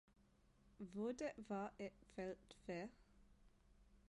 [0.77, 2.87] Hvor det var et fælt vejr